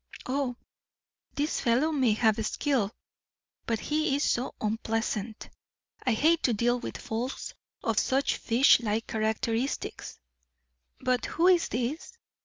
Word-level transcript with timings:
"Oh, 0.25 0.55
this 1.35 1.59
fellow 1.59 1.91
may 1.91 2.13
have 2.13 2.43
skill. 2.43 2.91
But 3.67 3.79
he 3.79 4.15
is 4.15 4.23
so 4.23 4.55
unpleasant. 4.59 5.47
I 6.03 6.13
hate 6.13 6.41
to 6.41 6.53
deal 6.55 6.79
with 6.79 6.97
folks 6.97 7.53
of 7.83 7.99
such 7.99 8.37
fish 8.37 8.79
like 8.79 9.05
characteristics. 9.05 10.17
But 11.01 11.27
who 11.27 11.47
is 11.49 11.67
this?" 11.69 12.17